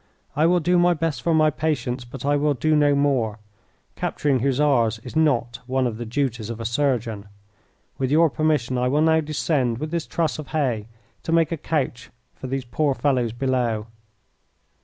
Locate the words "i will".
0.35-0.59, 2.25-2.55, 8.79-9.01